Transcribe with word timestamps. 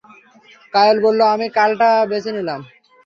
কায়ল 0.73 0.97
বলল, 1.05 1.21
আমি 1.33 1.47
কালটা 1.57 1.89
বেছে 2.11 2.31
নিলাম। 2.37 2.61